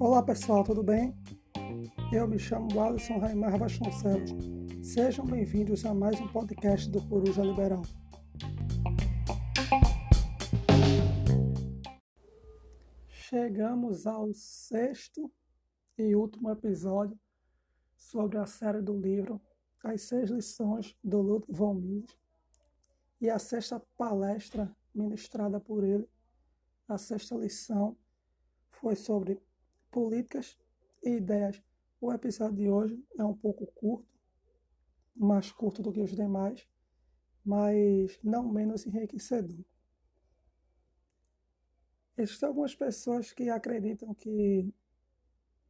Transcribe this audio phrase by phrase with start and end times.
[0.00, 1.14] Olá pessoal, tudo bem?
[2.12, 4.30] Eu me chamo Alisson Raimar Vasconcelos.
[4.82, 7.82] Sejam bem-vindos a mais um podcast do Coruja Liberal.
[13.08, 15.30] Chegamos ao sexto
[15.96, 17.16] e último episódio
[17.96, 19.40] sobre a série do livro
[19.84, 22.18] As Seis Lições do Ludwig von Mises
[23.20, 26.08] e a sexta palestra ministrada por ele,
[26.88, 27.96] a sexta lição,
[28.70, 29.40] foi sobre
[29.90, 30.58] políticas
[31.02, 31.62] e ideias.
[32.00, 34.08] O episódio de hoje é um pouco curto,
[35.16, 36.66] mais curto do que os demais,
[37.44, 39.64] mas não menos enriquecedor.
[42.16, 44.72] Existem algumas pessoas que acreditam que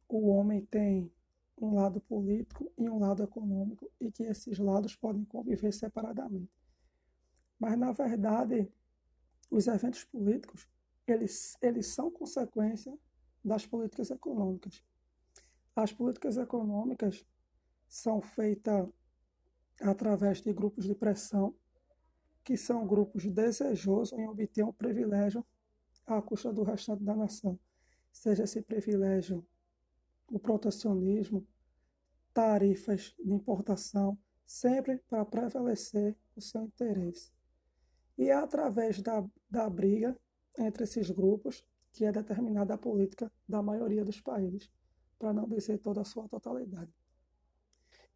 [0.07, 1.11] o homem tem
[1.59, 6.51] um lado político e um lado econômico e que esses lados podem conviver separadamente.
[7.57, 8.71] Mas na verdade,
[9.49, 10.67] os eventos políticos,
[11.07, 12.97] eles, eles são consequência
[13.43, 14.83] das políticas econômicas.
[15.75, 17.25] As políticas econômicas
[17.87, 18.87] são feitas
[19.81, 21.53] através de grupos de pressão,
[22.43, 25.45] que são grupos desejosos em obter um privilégio
[26.05, 27.59] à custa do restante da nação,
[28.11, 29.45] seja esse privilégio
[30.27, 31.45] o protecionismo,
[32.33, 37.34] tarifas de importação, sempre para prevalecer o seu interesse.
[38.17, 40.17] E é através da, da briga
[40.57, 44.69] entre esses grupos que é determinada a política da maioria dos países,
[45.17, 46.91] para não dizer toda a sua totalidade.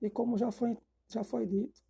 [0.02, 0.77] E como já foi,
[1.08, 1.81] já foi dito,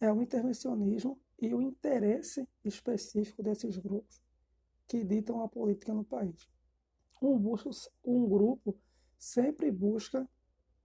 [0.00, 4.22] é o intervencionismo e o interesse específico desses grupos
[4.86, 6.48] que ditam a política no país.
[7.22, 7.70] Um, busca,
[8.04, 8.78] um grupo
[9.18, 10.28] sempre busca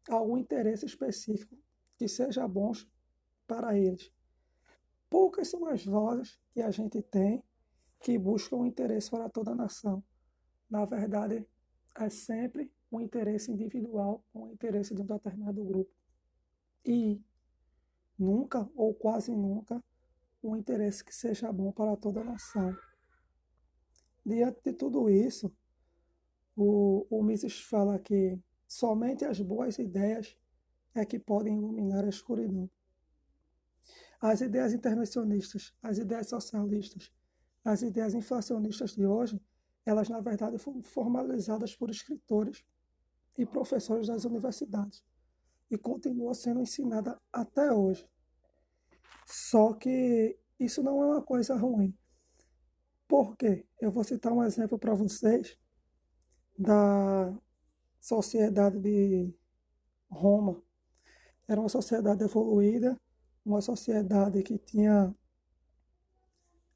[0.10, 1.58] algum interesse específico
[1.98, 2.72] que seja bom
[3.48, 4.12] para eles.
[5.14, 7.44] Poucas são as vozes que a gente tem
[8.00, 10.04] que buscam um interesse para toda a nação.
[10.68, 11.48] Na verdade,
[11.96, 15.92] é sempre um interesse individual, um interesse de um determinado grupo.
[16.84, 17.22] E
[18.18, 19.84] nunca, ou quase nunca,
[20.42, 22.76] um interesse que seja bom para toda a nação.
[24.26, 25.56] Diante de tudo isso,
[26.56, 30.36] o, o Mises fala que somente as boas ideias
[30.96, 32.68] é que podem iluminar a escuridão.
[34.24, 37.12] As ideias intervencionistas, as ideias socialistas,
[37.62, 39.38] as ideias inflacionistas de hoje,
[39.86, 42.64] elas na verdade foram formalizadas por escritores
[43.38, 45.04] e professores das universidades
[45.70, 48.10] e continuam sendo ensinada até hoje.
[49.26, 51.94] Só que isso não é uma coisa ruim.
[53.06, 53.66] Por quê?
[53.78, 55.60] Eu vou citar um exemplo para vocês
[56.58, 57.38] da
[58.00, 59.36] sociedade de
[60.10, 60.64] Roma.
[61.46, 62.98] Era uma sociedade evoluída,
[63.46, 65.14] uma sociedade que tinha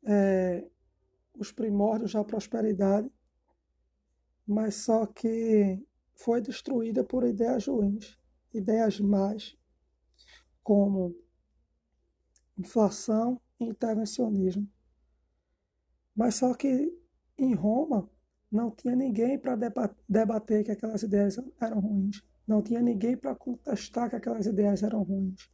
[0.06, 0.70] é,
[1.34, 3.12] os primórdios da prosperidade,
[4.46, 5.86] mas só que
[6.16, 8.18] foi destruída por ideias ruins,
[8.54, 9.58] ideias más,
[10.64, 11.16] como
[12.58, 14.68] inflação e intervencionismo.
[16.16, 16.92] Mas só que
[17.38, 18.10] em Roma
[18.52, 19.56] não tinha ninguém para
[20.08, 22.24] debater que aquelas ideias eram ruins.
[22.48, 25.50] Não tinha ninguém para contestar que aquelas ideias eram ruins.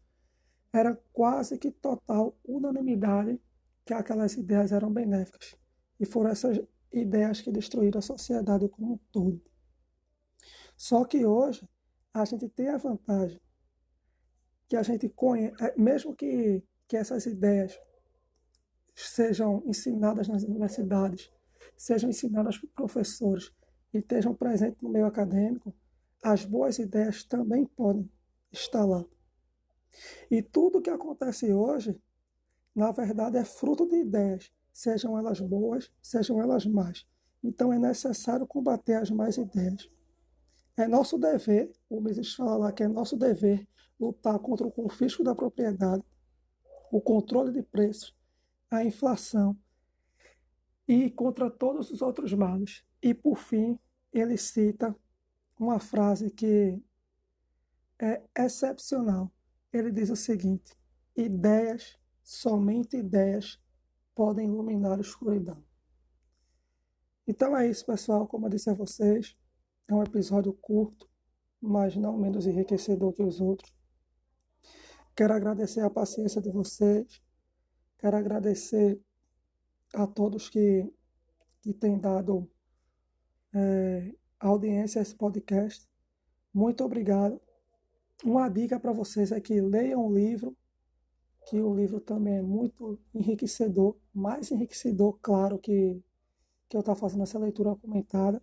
[0.73, 3.39] Era quase que total unanimidade
[3.85, 5.55] que aquelas ideias eram benéficas.
[5.99, 6.59] E foram essas
[6.91, 9.41] ideias que destruíram a sociedade como um todo.
[10.75, 11.69] Só que hoje
[12.13, 13.39] a gente tem a vantagem
[14.67, 17.79] que a gente conhece, é, mesmo que, que essas ideias
[18.95, 21.31] sejam ensinadas nas universidades,
[21.77, 23.51] sejam ensinadas por professores
[23.93, 25.73] e estejam presentes no meio acadêmico,
[26.23, 28.09] as boas ideias também podem
[28.51, 29.05] estar lá.
[30.29, 32.01] E tudo que acontece hoje,
[32.75, 37.05] na verdade, é fruto de ideias, sejam elas boas, sejam elas más.
[37.43, 39.89] Então é necessário combater as más ideias.
[40.75, 43.67] É nosso dever, o Mises fala lá que é nosso dever
[43.99, 46.03] lutar contra o confisco da propriedade,
[46.91, 48.15] o controle de preços,
[48.71, 49.57] a inflação
[50.87, 52.83] e contra todos os outros males.
[53.01, 53.79] E por fim,
[54.11, 54.95] ele cita
[55.59, 56.81] uma frase que
[57.99, 59.31] é excepcional.
[59.73, 60.77] Ele diz o seguinte:
[61.17, 63.59] ideias, somente ideias,
[64.15, 65.61] podem iluminar a escuridão.
[67.27, 68.27] Então é isso, pessoal.
[68.27, 69.35] Como eu disse a vocês,
[69.87, 71.09] é um episódio curto,
[71.59, 73.73] mas não menos enriquecedor que os outros.
[75.15, 77.23] Quero agradecer a paciência de vocês
[78.03, 78.99] Quero agradecer
[79.93, 80.93] a todos que,
[81.61, 82.51] que têm dado
[83.53, 85.87] é, audiência a esse podcast.
[86.53, 87.39] Muito obrigado.
[88.23, 90.55] Uma dica para vocês é que leiam o livro
[91.45, 96.01] que o livro também é muito enriquecedor, mais enriquecedor, claro, que,
[96.69, 98.41] que eu estar fazendo essa leitura comentada.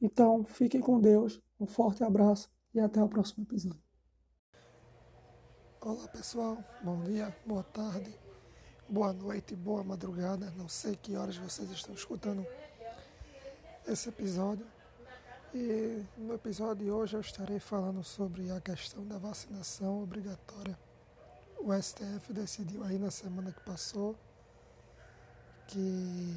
[0.00, 3.82] Então, fiquem com Deus, um forte abraço e até o próximo episódio.
[5.80, 8.12] Olá pessoal, bom dia, boa tarde,
[8.88, 10.52] boa noite, boa madrugada.
[10.56, 12.44] Não sei que horas vocês estão escutando
[13.86, 14.66] esse episódio.
[15.54, 20.78] E no episódio de hoje eu estarei falando sobre a questão da vacinação obrigatória.
[21.58, 24.14] O STF decidiu aí na semana que passou
[25.66, 26.36] que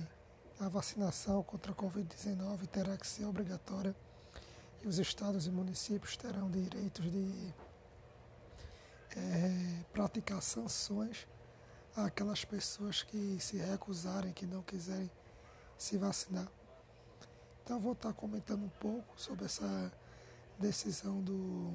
[0.61, 3.93] a vacinação contra a Covid-19 terá que ser obrigatória
[4.81, 7.53] e os estados e municípios terão direitos de
[9.17, 11.27] é, praticar sanções
[11.97, 15.11] àquelas pessoas que se recusarem, que não quiserem
[15.77, 16.47] se vacinar.
[17.71, 19.93] Então vou estar comentando um pouco sobre essa
[20.59, 21.71] decisão do,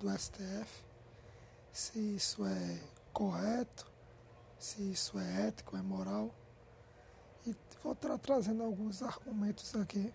[0.00, 0.82] do STF,
[1.70, 2.80] se isso é
[3.12, 3.86] correto,
[4.58, 6.34] se isso é ético, é moral.
[7.46, 10.10] E vou estar trazendo alguns argumentos aqui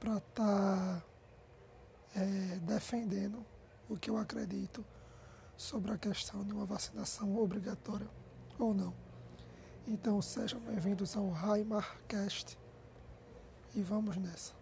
[0.00, 1.04] para estar tá,
[2.16, 3.44] é, defendendo
[3.90, 4.82] o que eu acredito
[5.54, 8.08] sobre a questão de uma vacinação obrigatória
[8.58, 8.94] ou não.
[9.86, 12.61] Então sejam bem-vindos ao Raimarcast
[13.74, 14.61] e vamos nessa.